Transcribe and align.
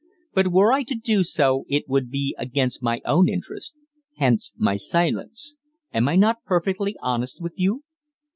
But 0.33 0.47
were 0.47 0.73
I 0.73 0.81
to 0.85 0.95
do 0.95 1.23
so, 1.23 1.65
it 1.69 1.83
would 1.87 2.09
be 2.09 2.35
against 2.39 2.81
my 2.81 3.01
own 3.05 3.29
interests. 3.29 3.75
Hence 4.17 4.51
my 4.57 4.75
silence. 4.75 5.57
Am 5.93 6.09
I 6.09 6.15
not 6.15 6.43
perfectly 6.43 6.95
honest 7.03 7.39
with 7.39 7.53
you?" 7.57 7.83